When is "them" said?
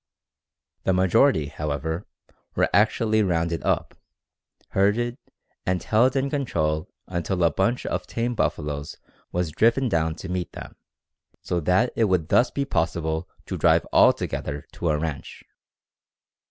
10.53-10.75